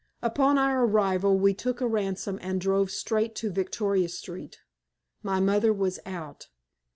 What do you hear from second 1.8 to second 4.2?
hansom and drove straight to Victoria